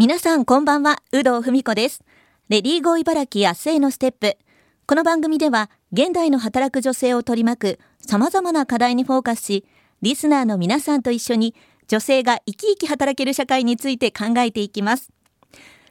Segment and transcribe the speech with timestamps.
[0.00, 2.02] 皆さんこんばんは、有働文子です。
[2.48, 4.38] レディーゴー茨城明日へのステップ。
[4.86, 9.66] この番組では、現代の働く女性を取り巻く様々な課題にフォーカスし、
[10.00, 11.54] リスナーの皆さんと一緒に
[11.86, 15.10] 女性が生き生き働ける社会について考えていきます。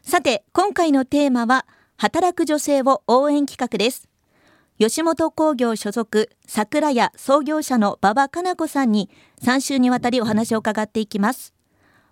[0.02, 4.10] さて、今回のテーマは、働く女性を応援企画です。
[4.80, 9.12] 吉本興業所属桜屋創業者の馬場かな子さんに
[9.44, 11.59] 3週にわたりお話を伺っていきます。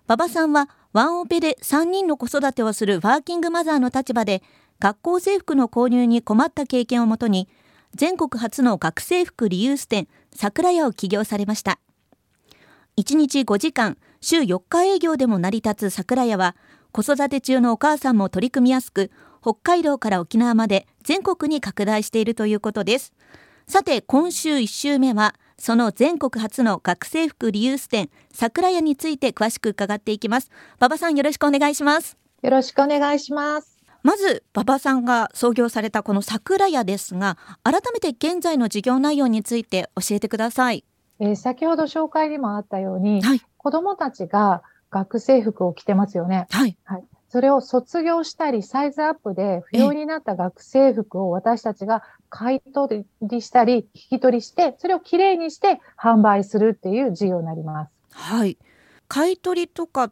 [0.08, 4.42] 馬場さんはワンオペで3人の子育てをするワーキングマザーの立場で
[4.80, 7.46] 学校制服の購入に困った経験をもとに
[7.94, 11.78] 全国初の学生服リユース店桜屋を起業されました。
[12.96, 16.56] 1日5時間週4日営業でも成り立つ桜屋は
[16.90, 19.10] 子育て中のお母さんも取り組みやすく
[19.42, 23.12] 北海道から沖縄まで全国に拡大しているということです。
[23.66, 30.50] さて今週1週目はその全国初の学生服リユース店桜屋について詳しく伺っていきます。
[30.78, 32.16] 馬場さんよろしくお願いします。
[32.42, 33.78] よろしくお願いします。
[34.02, 40.84] まず馬場さんが創業されたこの桜屋ですが、改めて現在の事業内容について教えてください。
[41.20, 46.46] えー先ほど紹介にもあったように、はい子供たちが学生服を着てますよね。
[46.50, 46.76] はい。
[47.28, 57.92] それを卒業したり、サイズアップで不要になった学生服を私たちが買い取りしたり、引き取りして、それをきれいにして販売するっていう事業になります。
[58.12, 58.56] はい。
[59.08, 60.10] 買い取りとか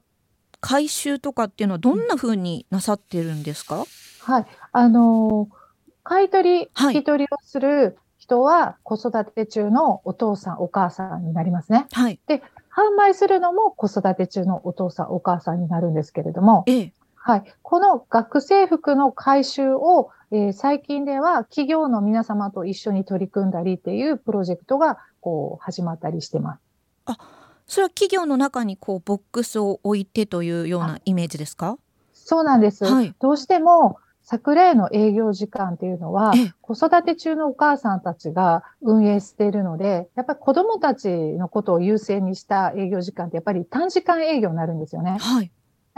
[0.61, 3.84] 回収とかっていうのはどんな風になさってるんですか？
[4.20, 4.47] はい。
[4.72, 5.56] あのー
[6.09, 11.87] 買い取り、はい引き取りをする人は子育て中のお父さん、お母さんになりますね。
[11.91, 12.20] はい。
[12.28, 12.41] 販
[12.97, 16.92] 売するのも子育て中のお父さん、お母さんになるんですけれども、ええ。
[17.28, 17.44] はい。
[17.60, 26.60] この学生服の回収を、えー最近では企業の皆様と一緒に取り組んだりっていうプロジェクトがこう始まったりしてます。
[27.66, 31.78] それは企業の中にこうボックスを置いてというようなイメージですか？
[32.14, 32.84] そうなんです。
[32.84, 45.19] はいどうしても桜屋の営業時間っていうのはええ子育て中のお母さんたちが運営しているので、やっぱり子供たちのことを優先にした営業時間ってやっぱり短時間営業になるんですよね。
[45.20, 45.50] はい。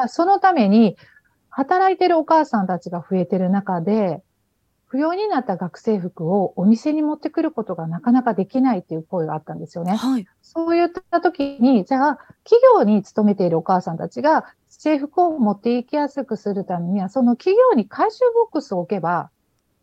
[0.06, 0.96] そのために、
[1.50, 4.22] 働いてるお母さんたちが増えてる中で、
[4.88, 9.94] 不要になった学生服をお店に持ってくることがなかなかできないっていう声があったんですよね。
[9.94, 10.26] はい。
[10.40, 19.30] そういった時に、じゃあ、企業に勤めているお母さんたちが制服を持って行きやすくするためには、その企業に回収ボックスを置けば、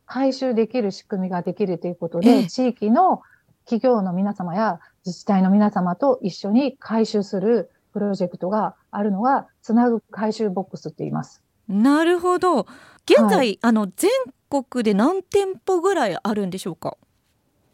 [0.07, 3.21] 回収できる仕組みができるということで、ええ地域の
[3.65, 11.44] 企業の皆様や自治体の皆様と一緒に回収するプロジェクトがあるのが、つなぐ回収ボックスって言います。
[11.67, 12.67] なるほど。
[13.05, 14.09] 現在、はあの全
[14.49, 16.97] 国で何店舗ぐらいあるんでしょうか？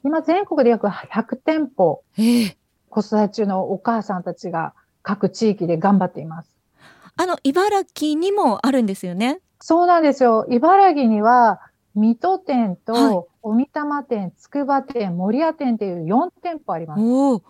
[0.04, 2.58] 今、全国で約100店舗、ええ。
[2.90, 6.50] 子育て中のお母さんたちが各地域で頑張っています。
[7.18, 9.40] あの茨城にもあるんですよね？
[9.60, 10.46] そうなんですよ。
[10.50, 11.60] 茨城には、
[11.94, 17.02] 水戸店と、はい小見玉店、筑波店、守谷店っていう4店舗あります。
[17.02, 17.44] おお。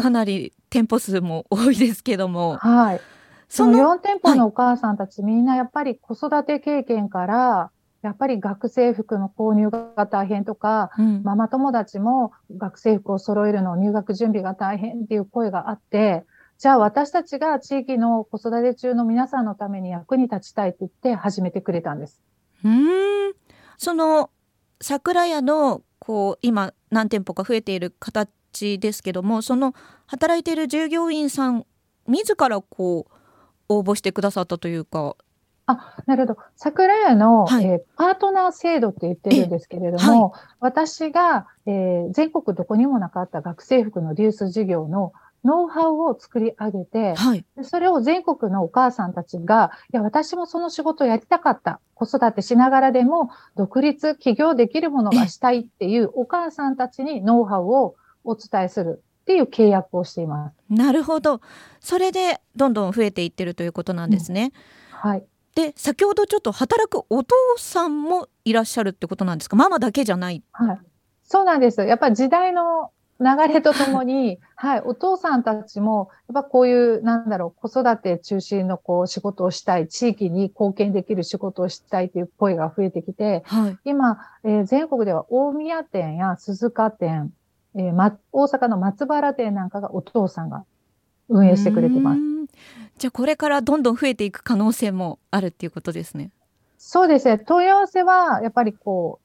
[0.00, 3.00] かなり店舗数も多いですけども、はい。
[3.48, 7.70] そのその4店舗のお母さんたち、みんなやっぱり子育て経験から、
[8.02, 16.24] やっぱり学生服の購入が大変とか、うんママ友達も学生服を揃えるの入学準備が大変っていう声があって、
[16.58, 22.22] じゃあ私たちが地域の子育て中の皆さんのために役に立ちたいって言って始めてくれたんです。
[22.62, 23.34] うーん。
[23.78, 24.30] その
[24.80, 29.74] 桜屋のこう今何店舗か増えている形ですけども、その
[30.06, 31.66] 働いている従業員さん
[32.06, 33.14] 自らこう
[33.68, 35.16] 応募してくださったというか、
[35.66, 36.40] あ、なるほど。
[36.56, 47.44] 桜屋の、はいえーパートナー制度って言ってるんですけれども、私が、えー全国どこにもなかった学生服のリユース事業のノウハウを作り上げて、はい。
[47.56, 51.80] でそれを全国のお母さんたちが、いや、私もその仕事をやりたかった。
[51.94, 57.94] 子育てしながらでも、独立、起業できるものがしたいっていうお母さんたちにノウハウを
[58.24, 60.54] お伝えするっていう契約をしています。
[60.68, 61.40] なるほど。
[61.80, 64.52] それでどんどん増えていってるということなんですね。
[64.90, 65.24] はい。
[65.54, 69.56] で、先ほどちょっと働くお父さんもいらっしゃるってことなんですか？
[69.56, 70.42] ママだけじゃない。
[70.52, 70.78] はい。
[71.22, 71.80] そうなんです。
[71.82, 72.90] やっぱり時代の
[73.20, 83.78] 流れとともに、 はい、お父さんたちも、やっぱこういう、なんだろう、子育て中心のこう仕事をしたい、地域に貢献できる仕事をしたいという声が増えてきて、はい。
[83.84, 87.32] 今、えー全国では大宮店や鈴鹿店、
[87.76, 90.64] えーま、大阪の松原店なんかがお父さんが
[91.28, 92.20] 運営してくれてます
[92.98, 96.30] じゃあこれからどんどん増えていく可能性もあるっていうことですね。
[96.78, 97.38] そうですね。
[97.38, 99.20] 問い合わせは、やっぱりこ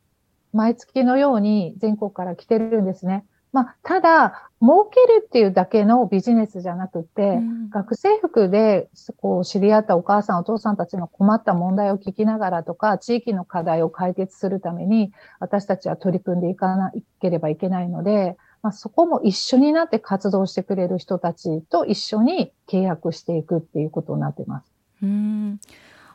[0.53, 3.25] う、毎月のように全国から来てるんですね。
[3.51, 16.91] まあ、ただ、儲けるっていうだけのビジネスじゃなくて、うん、学生服でこう知り合ったお母さん、お父さんたちの困った問題を聞きながらとか、地域の課題を解決するために、私たちは取り組んでいかな
[17.21, 24.71] ければいけないので、まあ、そこも一緒になって活動してくれる人たちと一緒に契約していくっていうことになってます。
[25.01, 25.59] うん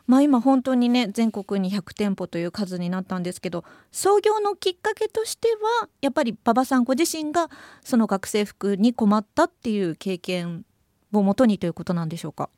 [0.07, 5.47] まあ、今本当にね全国に100店舗という数になったんですけど創業のきっかけとして
[5.81, 7.49] はやっぱり馬場さんご自身が
[7.83, 10.63] その学生服に困ったっていう経験
[11.11, 12.49] をもとにということなんでしょうか？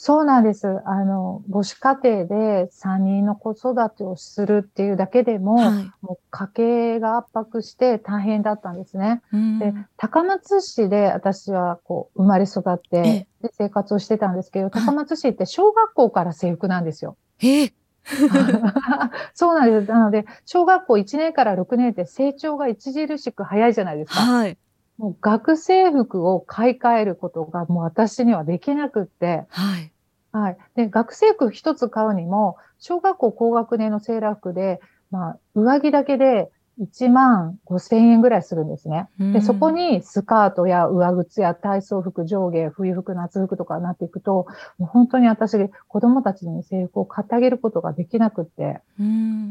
[0.00, 0.68] そうなんです。
[0.84, 9.22] あの、母子家庭で3人の子育てをするっていうだけでも、はい、もう家計が圧迫して大変だったんですね。
[9.58, 17.16] で、高松市で私はこう生まれ育ってで生活をしてたんですけど、高松市って小学校から制服なんですよ。
[17.42, 17.72] え
[19.34, 19.90] そうなんです。
[19.90, 24.20] なので、小学校1年から6年って成長が著しく早いじゃないですか。
[24.20, 24.56] はい。
[24.98, 29.92] もう学生服を買い替えることがもう私にはできなくって、はい。
[30.32, 30.58] はい。
[30.74, 34.80] で、学生服一つ買うにも、小学校高学年のセーラー服で、
[35.10, 36.50] まあ、上着だけで
[36.80, 39.08] 1万5千円ぐらいするんですね。
[39.18, 44.46] で、そこにスカートや上靴や体操服、上下、冬服、夏服とかになっていくと、
[44.78, 45.56] もう本当に私、
[45.88, 48.80] 子供たちに制服を買ってあげることができなくって。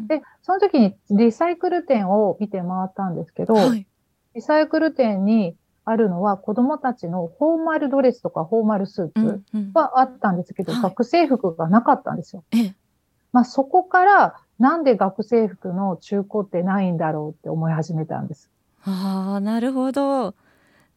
[0.07, 3.85] で、その時にリサイクル店を見て回ったんですけど、はい、
[4.37, 9.41] リサイクル店にあるのは子供たちのフォーマルドレスとかフォーマルスーツ
[9.73, 12.43] はあったんですけど、うんうん、学生服がなかったんですよ。
[12.51, 12.75] はい、
[13.33, 18.51] まあ、そこからなんで学生服の中古ってないんだろうって思い始めたんです。
[18.83, 20.35] ああ、なるほど。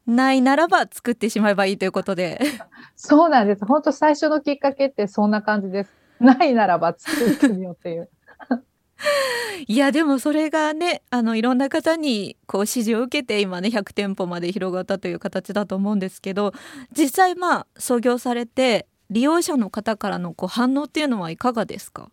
[0.07, 2.41] ないならば作ってしまえばいいということで。
[2.95, 3.65] そうなんです。
[3.65, 5.91] 本当最初のきっかけってそんな感じです。
[6.21, 8.11] ないならば作ってみようっていう。
[9.67, 16.53] いやでもそれがねあのいろんな方にこう指示を受けて今ね100店舗まで広がったという形だと思うんですけど
[16.97, 22.11] 実際まあ創業されて利用者の方からのこう反応っていうのはいかがですか？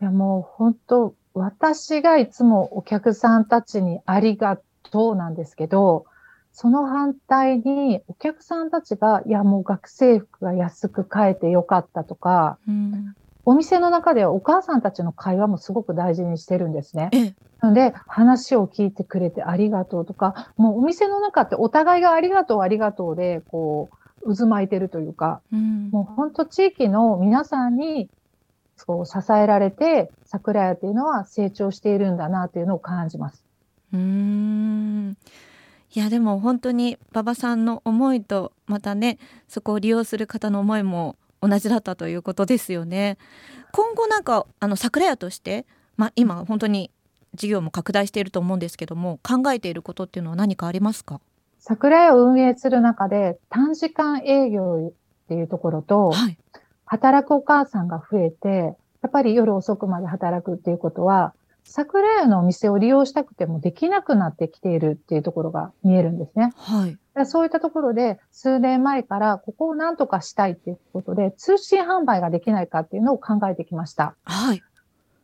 [0.00, 4.58] いやもう本当私がいつもお客さんたちにありが
[4.90, 6.06] とうなんですけど
[6.52, 13.14] その反対にお客さんたちがいやもう学生服が安く買えてよかったとか、うん、
[13.44, 17.34] お店の中ではお母さんたちの会話もすごく大事にしてるんですね。
[17.60, 23.90] なので、話を聞いてくれてありがとうとか、もうお店の中ってお互いがありがとうありがとうで、こ
[24.22, 28.08] う、渦巻いてるというか、うん、もう本当地域の皆さんに
[28.76, 33.44] そう支えられて、桜屋っていうのは成長しているんだなっていうのを感じます。
[33.92, 35.16] うん
[35.94, 41.14] いやでも本当に馬場さんの思いとまたねそこを利用する方の思いも
[41.46, 43.18] 同じだったということですよね。
[43.72, 46.90] 今後なんかあの桜屋として、まあ、今本当に
[47.34, 51.20] 事業も拡大していると思うんですけども考えていることっていうのは何かありますか？
[51.58, 56.38] 桜屋を運営する中で短時間営業っていうところと、はい、
[56.84, 66.52] 働くお母さんが増えてやっぱり夜遅くまで働くっていうことは桜屋のお店を利用したくてもできなくなってきているっていうところが見えるんですね。
[66.56, 66.98] はい。
[67.26, 74.16] そういったところで数年前からここを何とかしたいっていうことで通信販売ができないかっていうのを考えてきました。
[74.24, 74.62] はい。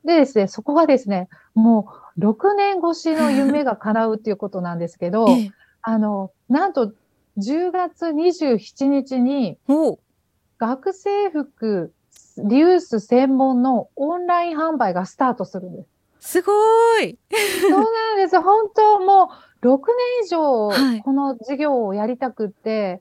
[0.05, 5.53] でですね、そこがですね、もう6年越しの夢が叶うっていうことなんですけど、ええ、
[5.83, 6.93] あの、なんと
[7.39, 9.59] 10月27日に
[10.59, 11.93] 学生服
[12.39, 15.89] リユース専門のオンライン販売がスタートするんです。
[16.21, 16.53] すご
[17.01, 17.19] い
[17.61, 18.41] そうなんです。
[18.41, 19.31] 本当も
[19.63, 20.71] う6年以上
[21.03, 23.01] この事業をやりたくって、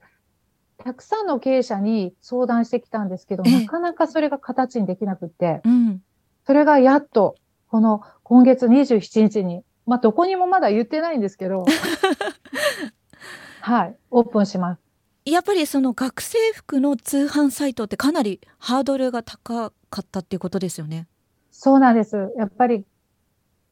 [0.80, 6.02] はい、たくさんの経営者に相談してきたんですけど、なかなかそれが形にできなくって、うん、
[6.46, 7.36] それがやっと
[7.68, 11.66] この今月27日に、まあどこにもまだ言ってないんですけど、
[13.62, 14.82] はい、オープンします。
[15.26, 21.08] やっぱりその学生服の通販サイトってかなりハードルが高かったっていうことですよね。
[21.52, 22.34] そうなんです。
[22.38, 22.86] やっぱり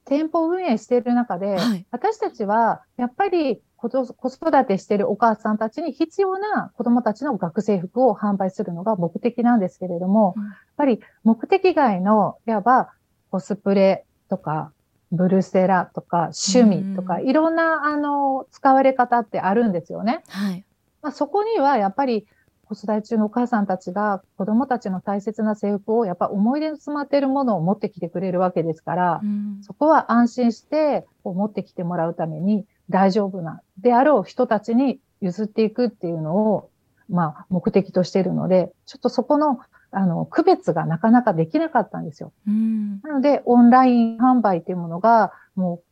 [0.08, 12.94] 店舗運営している中で、はい、私たちはやっぱり子育てしているお母さんたちに必要な子供たちの学生服を販売するのが目的なんですけれども、うん、やっぱり目的外の、いわば
[13.30, 14.72] コスプレとか、
[15.12, 20.24] ブルセラとか趣味とか、いろんな、あの、使われ方ってあるんですよね。
[20.28, 20.66] はい。
[21.02, 22.28] まあ、そこにはやっぱり
[22.68, 36.70] 子育て中のお母さんたちが子供たちの大切な制服をやっぱ思い出の詰まっているものを持ってきてくれるわけですから、うん、そこは安心してこう持ってきてもらうために大丈夫なであろう人たちに譲っていくっていうのを、
[37.10, 39.60] まあ、目的としているので、ちょっとそこの
[39.90, 42.34] あの、区別がなかなかできなかったんですよ。
[42.46, 45.84] うん、なので、オンライン販売っていうものが、もう、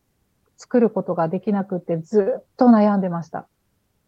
[0.58, 3.48] 作ることができなくてずっと悩んでました。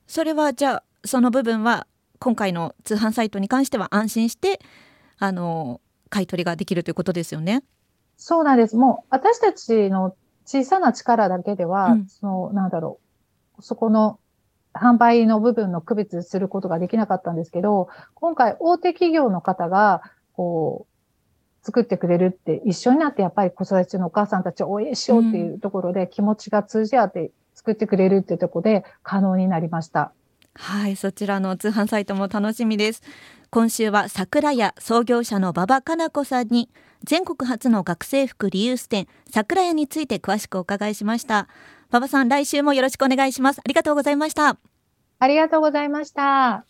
[0.07, 1.87] それはじゃあその部分は
[2.19, 4.59] 今回の通販サイトに関しては安心して
[5.19, 7.63] あの買い取りができるということですよね。
[8.17, 8.75] そうなんです。
[8.75, 12.99] もう私たちの小さな力だけでは、うん、そのなんだろ
[13.57, 14.19] う、そこの
[14.73, 20.01] 販売の部分の区別することができなかったんですけど、今回大手企業の方が、
[20.33, 30.13] こう、作ってくれるって一緒になってやっぱり子育て中のお母さんたちを応援しようっていうところで気持ちが通じ合って作ってくれるっていうところで可能になりました。
[30.57, 33.01] はい、そちらの通販サイトも楽しみです。
[33.49, 36.69] 今週は桜屋創業者の馬場かな子さんに
[37.03, 41.47] 全国初の学生服リユース店桜屋について詳しくお伺いしました。
[41.89, 43.59] 馬場さん、来週もよろしくお願いします。
[43.59, 44.57] ありがとうございました。
[45.19, 46.67] ありがとうございました。